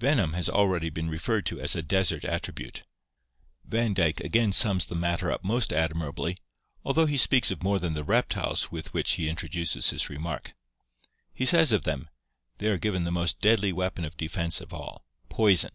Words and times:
Venom 0.00 0.32
has 0.32 0.48
already 0.48 0.90
been 0.90 1.08
referred 1.08 1.46
to 1.46 1.60
as 1.60 1.76
a 1.76 1.82
desert 1.82 2.24
attribute. 2.24 2.82
Van 3.64 3.94
Dyke 3.94 4.18
again 4.22 4.50
sums 4.50 4.84
the 4.84 4.96
matter 4.96 5.30
up 5.30 5.44
most 5.44 5.72
admirably, 5.72 6.36
although 6.84 7.06
he 7.06 7.16
speaks 7.16 7.52
of 7.52 7.62
more 7.62 7.78
than 7.78 7.94
the 7.94 8.02
reptiles 8.02 8.72
with 8.72 8.92
which 8.92 9.12
he 9.12 9.28
introduces 9.28 9.90
his 9.90 10.10
re 10.10 10.18
mark. 10.18 10.56
He 11.32 11.46
says 11.46 11.70
of 11.70 11.84
them: 11.84 12.10
"They 12.56 12.66
are 12.72 12.76
given 12.76 13.04
the 13.04 13.12
most 13.12 13.40
deadly 13.40 13.72
weapon 13.72 14.04
of 14.04 14.16
defense 14.16 14.60
of 14.60 14.74
all— 14.74 15.04
poison. 15.28 15.70